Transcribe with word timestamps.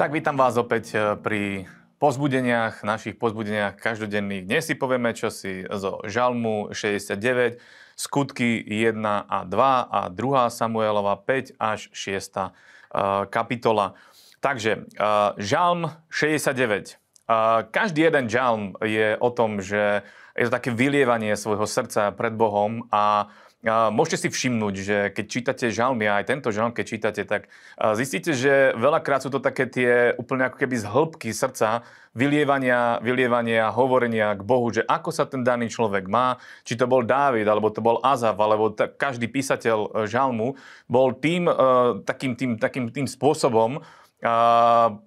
Tak 0.00 0.16
vítam 0.16 0.32
vás 0.32 0.56
opäť 0.56 0.96
e, 0.96 1.12
pri 1.20 1.68
pozbudeniach, 2.00 2.80
našich 2.88 3.20
pozbudeniach 3.20 3.76
každodenných. 3.76 4.48
Dnes 4.48 4.64
si 4.64 4.72
povieme 4.72 5.12
čosi 5.12 5.68
zo 5.68 6.00
Žalmu 6.08 6.72
69, 6.72 7.60
skutky 8.00 8.64
1 8.64 8.96
a 9.28 9.38
2 9.44 9.60
a 9.92 10.00
2 10.08 10.16
Samuelova 10.48 11.20
5 11.20 11.60
až 11.60 11.92
6 11.92 12.16
e, 12.16 12.48
kapitola. 13.28 13.92
Takže 14.40 14.72
e, 14.72 14.80
Žalm 15.36 15.92
69. 16.08 16.96
Každý 17.70 18.00
jeden 18.10 18.26
žalm 18.26 18.74
je 18.82 19.14
o 19.20 19.30
tom, 19.30 19.62
že 19.62 20.02
je 20.34 20.44
to 20.48 20.56
také 20.56 20.74
vylievanie 20.74 21.38
svojho 21.38 21.62
srdca 21.62 22.10
pred 22.10 22.34
Bohom 22.34 22.88
a 22.90 23.30
Môžete 23.68 24.24
si 24.24 24.28
všimnúť, 24.32 24.74
že 24.80 24.96
keď 25.12 25.24
čítate 25.28 25.66
žalmy, 25.68 26.08
a 26.08 26.24
aj 26.24 26.32
tento 26.32 26.48
žalm, 26.48 26.72
keď 26.72 26.84
čítate, 26.88 27.22
tak 27.28 27.52
zistíte, 27.76 28.32
že 28.32 28.72
veľakrát 28.72 29.20
sú 29.20 29.28
to 29.28 29.36
také 29.36 29.68
tie 29.68 30.16
úplne 30.16 30.48
ako 30.48 30.64
keby 30.64 30.80
z 30.80 30.88
hĺbky 30.88 31.28
srdca 31.28 31.84
vylievania, 32.10 32.98
vylievania, 33.04 33.70
hovorenia 33.70 34.34
k 34.34 34.42
Bohu, 34.42 34.66
že 34.74 34.82
ako 34.82 35.14
sa 35.14 35.30
ten 35.30 35.46
daný 35.46 35.70
človek 35.70 36.10
má, 36.10 36.42
či 36.66 36.74
to 36.74 36.90
bol 36.90 37.06
Dávid, 37.06 37.46
alebo 37.46 37.70
to 37.70 37.78
bol 37.78 38.02
Azav, 38.02 38.34
alebo 38.42 38.74
t- 38.74 38.90
každý 38.98 39.30
písateľ 39.30 39.78
e, 39.78 39.88
žalmu, 40.10 40.58
bol 40.90 41.14
tým, 41.14 41.46
e, 41.46 41.54
takým, 42.02 42.34
tým, 42.34 42.58
takým 42.58 42.90
tým 42.90 43.06
spôsobom, 43.06 43.78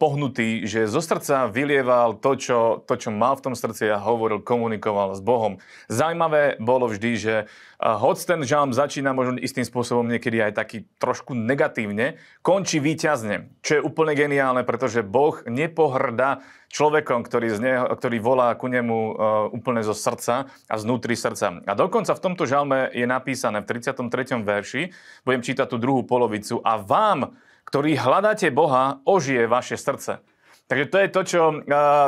pohnutý, 0.02 0.66
že 0.66 0.90
zo 0.90 0.98
srdca 0.98 1.46
vylieval 1.46 2.18
to 2.18 2.34
čo, 2.34 2.60
to, 2.82 2.98
čo 2.98 3.14
mal 3.14 3.38
v 3.38 3.46
tom 3.46 3.54
srdci 3.54 3.86
a 3.94 4.02
hovoril, 4.02 4.42
komunikoval 4.42 5.14
s 5.14 5.22
Bohom. 5.22 5.62
Zaujímavé 5.86 6.58
bolo 6.58 6.90
vždy, 6.90 7.12
že 7.22 7.36
hoď 7.78 8.18
ten 8.26 8.42
žalm 8.42 8.74
začína 8.74 9.14
možno 9.14 9.38
istým 9.38 9.62
spôsobom 9.62 10.10
niekedy 10.10 10.42
aj 10.42 10.58
taký 10.58 10.90
trošku 10.98 11.38
negatívne, 11.38 12.18
končí 12.42 12.82
výťazne, 12.82 13.54
čo 13.62 13.78
je 13.78 13.86
úplne 13.86 14.18
geniálne, 14.18 14.66
pretože 14.66 15.06
Boh 15.06 15.46
nepohrda 15.46 16.42
človekom, 16.74 17.22
ktorý, 17.22 17.54
z 17.54 17.60
neho, 17.62 17.86
ktorý 17.94 18.18
volá 18.18 18.50
ku 18.58 18.66
nemu 18.66 18.98
uh, 18.98 19.14
úplne 19.54 19.86
zo 19.86 19.94
srdca 19.94 20.50
a 20.50 20.76
znútri 20.82 21.14
srdca. 21.14 21.62
A 21.70 21.74
dokonca 21.78 22.18
v 22.18 22.24
tomto 22.24 22.50
žalme 22.50 22.90
je 22.98 23.06
napísané 23.06 23.62
v 23.62 23.78
33. 23.78 24.42
verši, 24.42 24.90
budem 25.22 25.46
čítať 25.46 25.70
tú 25.70 25.78
druhú 25.78 26.02
polovicu, 26.02 26.66
a 26.66 26.82
vám 26.82 27.38
ktorí 27.74 27.98
hľadáte 27.98 28.54
Boha, 28.54 29.02
ožije 29.02 29.50
vaše 29.50 29.82
srdce. 29.82 30.22
Takže 30.70 30.86
to 30.94 30.98
je 31.02 31.08
to 31.10 31.22
čo, 31.26 31.44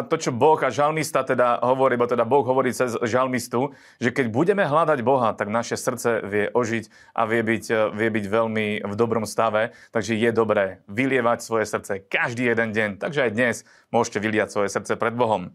to, 0.06 0.16
čo 0.22 0.30
Boh 0.30 0.62
a 0.62 0.70
žalmista 0.70 1.26
teda 1.26 1.58
hovorí, 1.66 1.98
bo 1.98 2.06
teda 2.06 2.22
Boh 2.22 2.46
hovorí 2.46 2.70
cez 2.70 2.94
žalmistu, 3.02 3.74
že 3.98 4.14
keď 4.14 4.30
budeme 4.30 4.62
hľadať 4.62 5.02
Boha, 5.02 5.34
tak 5.34 5.50
naše 5.50 5.74
srdce 5.74 6.22
vie 6.22 6.54
ožiť 6.54 7.18
a 7.18 7.26
vie 7.26 7.42
byť, 7.42 7.66
vie 7.98 8.10
byť 8.14 8.26
veľmi 8.30 8.86
v 8.86 8.94
dobrom 8.94 9.26
stave. 9.26 9.74
Takže 9.90 10.14
je 10.14 10.30
dobré 10.30 10.86
vylievať 10.86 11.42
svoje 11.42 11.66
srdce 11.66 12.06
každý 12.14 12.46
jeden 12.46 12.70
deň. 12.70 12.90
Takže 13.02 13.26
aj 13.26 13.32
dnes 13.34 13.56
môžete 13.90 14.22
vyliať 14.22 14.54
svoje 14.54 14.70
srdce 14.70 14.94
pred 15.02 15.18
Bohom. 15.18 15.50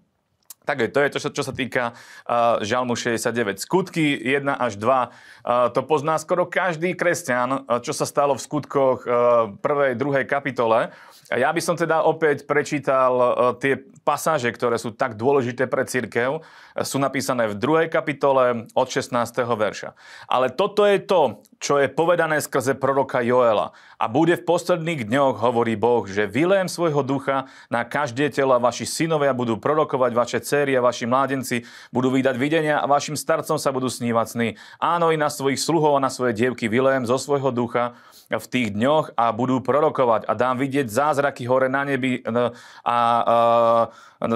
Takže 0.68 0.92
to 0.92 1.00
je 1.00 1.10
to, 1.16 1.18
čo 1.32 1.42
sa 1.42 1.56
týka 1.56 1.96
uh, 1.96 2.60
Žalmu 2.60 2.92
69. 2.92 3.64
Skutky 3.64 4.12
1 4.12 4.44
až 4.54 4.76
2. 4.76 4.84
Uh, 4.84 5.72
to 5.72 5.80
pozná 5.80 6.20
skoro 6.20 6.44
každý 6.44 6.92
kresťan, 6.92 7.64
uh, 7.64 7.80
čo 7.80 7.96
sa 7.96 8.04
stalo 8.04 8.36
v 8.36 8.44
skutkoch 8.44 8.98
uh, 9.08 9.56
prvej, 9.56 9.96
druhej 9.96 10.28
kapitole. 10.28 10.92
Ja 11.32 11.48
by 11.54 11.60
som 11.64 11.80
teda 11.80 12.04
opäť 12.04 12.44
prečítal 12.44 13.12
uh, 13.16 13.26
tie 13.56 13.80
pasáže, 14.04 14.52
ktoré 14.52 14.76
sú 14.76 14.92
tak 14.92 15.16
dôležité 15.16 15.64
pre 15.64 15.88
církev. 15.88 16.44
Uh, 16.44 16.84
sú 16.84 17.00
napísané 17.00 17.48
v 17.50 17.58
druhej 17.58 17.88
kapitole 17.88 18.68
od 18.76 18.88
16. 18.88 19.16
verša. 19.40 19.96
Ale 20.28 20.52
toto 20.52 20.84
je 20.84 21.00
to, 21.00 21.40
čo 21.60 21.80
je 21.80 21.88
povedané 21.92 22.40
skrze 22.40 22.76
proroka 22.76 23.20
Joela. 23.20 23.72
A 24.00 24.08
bude 24.08 24.36
v 24.40 24.46
posledných 24.48 25.04
dňoch, 25.08 25.44
hovorí 25.44 25.76
Boh, 25.76 26.08
že 26.08 26.24
vylejem 26.24 26.72
svojho 26.72 27.04
ducha 27.04 27.52
na 27.68 27.84
každé 27.84 28.32
telo 28.32 28.56
a 28.56 28.62
vaši 28.62 28.88
synovia 28.88 29.36
budú 29.36 29.60
prorokovať, 29.60 30.10
vaše 30.16 30.38
céry 30.50 30.74
a 30.74 30.82
vaši 30.82 31.06
mládenci 31.06 31.62
budú 31.94 32.10
vydať 32.10 32.34
videnia 32.34 32.82
a 32.82 32.90
vašim 32.90 33.14
starcom 33.14 33.54
sa 33.54 33.70
budú 33.70 33.86
snívať 33.86 34.26
sny. 34.26 34.48
Áno, 34.82 35.14
i 35.14 35.16
na 35.16 35.30
svojich 35.30 35.62
sluhov 35.62 35.94
a 35.94 36.02
na 36.02 36.10
svoje 36.10 36.34
dievky 36.34 36.66
vylejem 36.66 37.06
zo 37.06 37.14
svojho 37.14 37.54
ducha 37.54 37.94
v 38.30 38.46
tých 38.46 38.70
dňoch 38.70 39.18
a 39.18 39.34
budú 39.34 39.58
prorokovať 39.58 40.30
a 40.30 40.32
dám 40.38 40.62
vidieť 40.62 40.86
zázraky 40.86 41.50
hore 41.50 41.66
na 41.66 41.82
nebi 41.82 42.22
a, 42.22 42.54
a, 42.86 42.98
a 43.26 43.36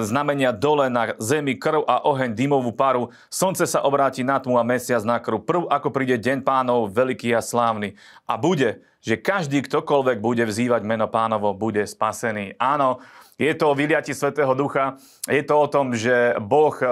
znamenia 0.03 0.51
dole 0.51 0.91
na 0.91 1.15
zemi, 1.23 1.55
krv 1.55 1.87
a 1.87 2.03
oheň, 2.03 2.35
dymovú 2.35 2.75
paru. 2.75 3.15
Slnce 3.31 3.71
sa 3.71 3.87
obráti 3.87 4.27
na 4.27 4.43
tmu 4.43 4.59
a 4.59 4.67
mesiac 4.67 5.07
na 5.07 5.23
krv. 5.23 5.47
Prv, 5.47 5.63
ako 5.71 5.95
príde 5.95 6.19
deň 6.19 6.43
pánov, 6.43 6.91
veľký 6.91 7.31
a 7.39 7.41
slávny. 7.43 7.95
A 8.27 8.35
bude, 8.35 8.83
že 8.99 9.15
každý, 9.15 9.63
ktokoľvek 9.63 10.19
bude 10.19 10.43
vzývať 10.43 10.83
meno 10.83 11.07
pánovo, 11.07 11.55
bude 11.55 11.87
spasený. 11.87 12.59
Áno, 12.59 12.99
je 13.39 13.53
to 13.55 13.71
o 13.71 13.75
vyliati 13.75 14.15
Svetého 14.15 14.55
Ducha, 14.55 14.97
je 15.27 15.43
to 15.43 15.55
o 15.59 15.67
tom, 15.67 15.97
že 15.97 16.39
Boh 16.39 16.75
e, 16.78 16.87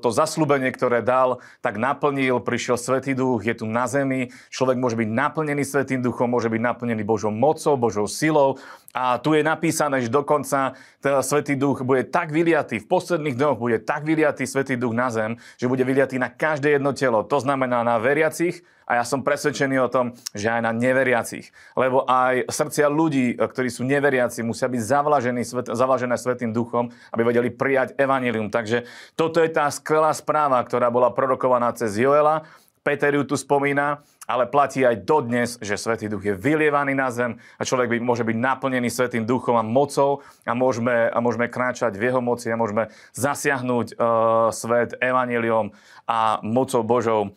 to 0.00 0.08
zaslúbenie, 0.08 0.72
ktoré 0.72 1.04
dal, 1.04 1.44
tak 1.60 1.76
naplnil, 1.76 2.40
prišiel 2.40 2.80
Svetý 2.80 3.12
Duch, 3.12 3.44
je 3.44 3.52
tu 3.52 3.68
na 3.68 3.84
zemi, 3.84 4.32
človek 4.48 4.80
môže 4.80 4.96
byť 4.96 5.08
naplnený 5.08 5.62
Svetým 5.68 6.00
Duchom, 6.00 6.32
môže 6.32 6.48
byť 6.48 6.60
naplnený 6.60 7.04
Božou 7.04 7.34
mocou, 7.34 7.76
Božou 7.76 8.08
silou 8.08 8.56
a 8.92 9.16
tu 9.16 9.32
je 9.32 9.40
napísané, 9.40 10.04
že 10.04 10.12
dokonca 10.12 10.76
Svetý 11.00 11.56
Duch 11.56 11.80
bude 11.80 12.04
tak 12.04 12.28
vyliatý, 12.28 12.76
v 12.78 12.86
posledných 12.86 13.40
dňoch 13.40 13.56
bude 13.56 13.80
tak 13.80 14.04
vyliatý 14.04 14.44
Svetý 14.44 14.76
Duch 14.76 14.92
na 14.92 15.08
zem, 15.08 15.40
že 15.56 15.68
bude 15.68 15.80
vyliatý 15.80 16.20
na 16.20 16.28
každé 16.28 16.76
jedno 16.76 16.92
telo. 16.92 17.24
To 17.24 17.40
znamená 17.40 17.80
na 17.80 17.96
veriacich, 17.96 18.60
a 18.82 19.00
ja 19.00 19.04
som 19.08 19.24
presvedčený 19.24 19.78
o 19.80 19.88
tom, 19.88 20.12
že 20.36 20.52
aj 20.52 20.68
na 20.68 20.72
neveriacich. 20.74 21.48
Lebo 21.78 22.04
aj 22.04 22.44
srdcia 22.50 22.92
ľudí, 22.92 23.38
ktorí 23.40 23.72
sú 23.72 23.88
neveriaci, 23.88 24.44
musia 24.44 24.68
byť 24.68 24.82
zavlažení, 24.84 25.42
svet, 25.48 25.72
zavlažené 25.72 26.18
Svetým 26.20 26.52
duchom, 26.52 26.92
aby 27.14 27.22
vedeli 27.24 27.48
prijať 27.48 27.96
evanilium. 27.96 28.52
Takže 28.52 28.84
toto 29.16 29.40
je 29.40 29.48
tá 29.48 29.70
skvelá 29.72 30.12
správa, 30.12 30.60
ktorá 30.60 30.92
bola 30.92 31.08
prorokovaná 31.08 31.72
cez 31.72 31.96
Joela. 31.96 32.44
Peter 32.82 33.14
ju 33.14 33.22
tu 33.22 33.38
spomína, 33.38 34.02
ale 34.26 34.50
platí 34.50 34.82
aj 34.82 35.06
dodnes, 35.06 35.58
že 35.62 35.78
Svetý 35.78 36.10
duch 36.10 36.26
je 36.26 36.34
vylievaný 36.34 36.98
na 36.98 37.14
zem 37.14 37.38
a 37.58 37.62
človek 37.62 37.94
by, 37.94 37.96
môže 38.02 38.26
byť 38.26 38.36
naplnený 38.36 38.90
Svetým 38.90 39.22
duchom 39.22 39.54
a 39.54 39.62
mocou 39.62 40.26
a 40.42 40.52
môžeme, 40.54 41.10
a 41.10 41.18
môžeme 41.22 41.46
kráčať 41.46 41.94
v 41.94 42.10
jeho 42.10 42.18
moci 42.18 42.50
a 42.50 42.58
môžeme 42.58 42.90
zasiahnuť 43.14 43.86
uh, 43.94 44.50
svet 44.50 44.98
evaniliom 44.98 45.70
a 46.10 46.42
mocou 46.42 46.82
Božou 46.82 47.34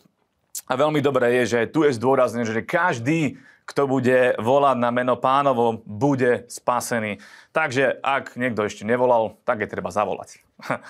a 0.65 0.73
veľmi 0.73 1.03
dobré 1.03 1.43
je, 1.43 1.57
že 1.57 1.69
tu 1.69 1.85
je 1.85 1.93
zdôraznené, 1.93 2.47
že 2.47 2.65
každý, 2.65 3.37
kto 3.69 3.85
bude 3.85 4.33
volať 4.41 4.77
na 4.81 4.89
meno 4.89 5.13
pánovo, 5.13 5.85
bude 5.85 6.49
spasený. 6.49 7.21
Takže 7.53 8.01
ak 8.01 8.33
niekto 8.33 8.65
ešte 8.65 8.81
nevolal, 8.81 9.37
tak 9.45 9.61
je 9.61 9.69
treba 9.69 9.93
zavolať. 9.93 10.41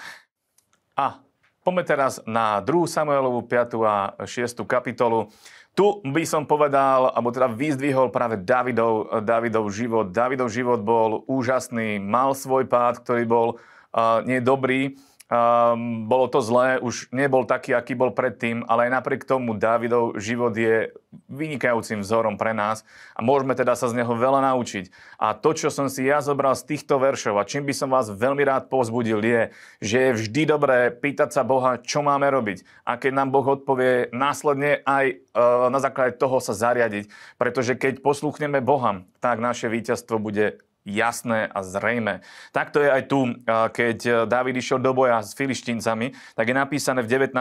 A 0.96 1.20
poďme 1.66 1.84
teraz 1.84 2.22
na 2.30 2.62
2. 2.62 2.86
Samuelovú 2.86 3.42
5. 3.42 3.82
a 3.82 4.14
6. 4.22 4.62
kapitolu. 4.70 5.34
Tu 5.74 5.84
by 6.06 6.24
som 6.24 6.46
povedal, 6.48 7.12
alebo 7.12 7.34
teda 7.34 7.52
vyzdvihol 7.52 8.14
práve 8.14 8.40
Davidov, 8.40 9.26
Davidov 9.26 9.68
život. 9.74 10.14
Davidov 10.14 10.54
život 10.54 10.80
bol 10.86 11.26
úžasný, 11.28 12.00
mal 12.00 12.38
svoj 12.38 12.70
pád, 12.70 13.04
ktorý 13.04 13.28
bol 13.28 13.48
uh, 13.58 14.24
nie 14.24 14.40
dobrý, 14.40 14.96
Um, 15.26 16.06
bolo 16.06 16.30
to 16.30 16.38
zlé, 16.38 16.78
už 16.78 17.10
nebol 17.10 17.50
taký, 17.50 17.74
aký 17.74 17.98
bol 17.98 18.14
predtým, 18.14 18.62
ale 18.70 18.86
aj 18.86 19.02
napriek 19.02 19.26
tomu 19.26 19.58
Dávidov 19.58 20.22
život 20.22 20.54
je 20.54 20.94
vynikajúcim 21.26 22.06
vzorom 22.06 22.38
pre 22.38 22.54
nás 22.54 22.86
a 23.18 23.26
môžeme 23.26 23.58
teda 23.58 23.74
sa 23.74 23.90
z 23.90 23.98
neho 23.98 24.14
veľa 24.14 24.54
naučiť. 24.54 24.94
A 25.18 25.34
to, 25.34 25.58
čo 25.58 25.74
som 25.74 25.90
si 25.90 26.06
ja 26.06 26.22
zobral 26.22 26.54
z 26.54 26.70
týchto 26.70 27.02
veršov 27.02 27.42
a 27.42 27.48
čím 27.50 27.66
by 27.66 27.74
som 27.74 27.90
vás 27.90 28.14
veľmi 28.14 28.46
rád 28.46 28.70
pozbudil 28.70 29.18
je, 29.26 29.50
že 29.82 29.98
je 29.98 30.12
vždy 30.14 30.42
dobré 30.46 30.94
pýtať 30.94 31.34
sa 31.34 31.42
Boha, 31.42 31.82
čo 31.82 32.06
máme 32.06 32.30
robiť. 32.30 32.86
A 32.86 33.02
keď 33.02 33.18
nám 33.18 33.34
Boh 33.34 33.50
odpovie, 33.50 34.14
následne 34.14 34.86
aj 34.86 35.06
uh, 35.34 35.74
na 35.74 35.82
základe 35.82 36.22
toho 36.22 36.38
sa 36.38 36.54
zariadiť. 36.54 37.10
Pretože 37.42 37.74
keď 37.74 38.06
posluchneme 38.06 38.62
Boha, 38.62 39.02
tak 39.26 39.42
naše 39.42 39.74
víťazstvo 39.74 40.22
bude 40.22 40.62
jasné 40.86 41.50
a 41.50 41.66
zrejme. 41.66 42.22
Takto 42.54 42.80
je 42.80 42.90
aj 42.94 43.04
tu, 43.10 43.26
keď 43.50 44.30
Dávid 44.30 44.56
išiel 44.56 44.78
do 44.78 44.94
boja 44.94 45.20
s 45.26 45.34
filištíncami, 45.34 46.14
tak 46.38 46.46
je 46.46 46.56
napísané 46.56 47.02
v 47.02 47.10
19. 47.10 47.34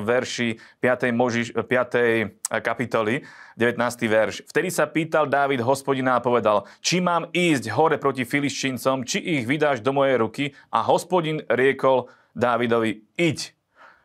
verši 0.00 0.56
5. 0.80 1.12
Možiš, 1.12 1.52
5. 1.52 2.50
kapitoly, 2.64 3.22
19. 3.60 3.76
verš. 4.08 4.48
Vtedy 4.48 4.72
sa 4.72 4.88
pýtal 4.88 5.28
Dávid 5.28 5.60
hospodina 5.60 6.16
a 6.16 6.24
povedal, 6.24 6.64
či 6.80 7.04
mám 7.04 7.28
ísť 7.30 7.68
hore 7.76 8.00
proti 8.00 8.24
filištíncom, 8.24 9.04
či 9.04 9.20
ich 9.20 9.44
vydáš 9.44 9.84
do 9.84 9.92
mojej 9.92 10.16
ruky. 10.16 10.44
A 10.72 10.80
hospodin 10.80 11.44
riekol 11.52 12.08
Dávidovi, 12.32 13.04
iď. 13.20 13.52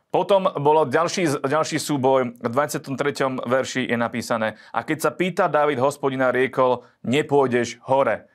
Potom 0.08 0.48
bolo 0.48 0.88
ďalší, 0.88 1.44
ďalší 1.44 1.80
súboj, 1.84 2.40
v 2.40 2.48
23. 2.52 3.44
verši 3.44 3.92
je 3.92 3.98
napísané, 4.00 4.56
a 4.72 4.84
keď 4.84 4.98
sa 5.04 5.12
pýta 5.12 5.52
Dávid 5.52 5.80
hospodina, 5.84 6.32
riekol, 6.32 6.88
nepôjdeš 7.04 7.80
hore. 7.88 8.28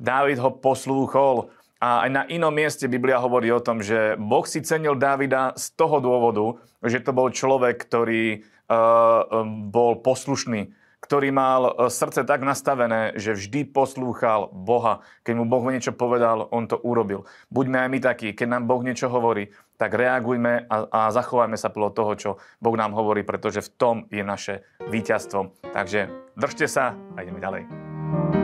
Dávid 0.00 0.40
ho 0.40 0.48
poslúchol 0.48 1.52
a 1.80 2.04
aj 2.04 2.10
na 2.12 2.22
inom 2.28 2.52
mieste 2.52 2.88
Biblia 2.88 3.20
hovorí 3.20 3.52
o 3.52 3.60
tom, 3.60 3.84
že 3.84 4.16
Boh 4.16 4.44
si 4.44 4.64
cenil 4.64 4.96
Dávida 4.96 5.56
z 5.56 5.76
toho 5.76 6.00
dôvodu, 6.00 6.60
že 6.84 7.00
to 7.00 7.12
bol 7.12 7.28
človek, 7.32 7.76
ktorý 7.80 8.44
uh, 8.68 9.44
bol 9.68 10.00
poslušný, 10.04 10.72
ktorý 11.00 11.32
mal 11.32 11.62
e, 11.64 11.72
srdce 11.88 12.28
tak 12.28 12.44
nastavené, 12.44 13.16
že 13.16 13.32
vždy 13.32 13.72
poslúchal 13.72 14.52
Boha. 14.52 15.00
Keď 15.24 15.32
mu 15.32 15.48
Boh 15.48 15.64
niečo 15.72 15.96
povedal, 15.96 16.44
on 16.52 16.68
to 16.68 16.76
urobil. 16.76 17.24
Buďme 17.48 17.80
aj 17.80 17.88
my 17.88 17.98
takí, 18.04 18.28
keď 18.36 18.60
nám 18.60 18.68
Boh 18.68 18.84
niečo 18.84 19.08
hovorí, 19.08 19.48
tak 19.80 19.96
reagujme 19.96 20.68
a, 20.68 20.76
a 20.92 21.00
zachovajme 21.08 21.56
sa 21.56 21.72
podľa 21.72 21.90
toho, 21.96 22.12
čo 22.20 22.30
Boh 22.60 22.76
nám 22.76 22.92
hovorí, 22.92 23.24
pretože 23.24 23.64
v 23.64 23.72
tom 23.80 23.96
je 24.12 24.20
naše 24.20 24.60
víťazstvo. 24.92 25.72
Takže 25.72 26.12
držte 26.36 26.68
sa 26.68 26.92
a 27.16 27.24
ideme 27.24 27.40
ďalej. 27.40 28.39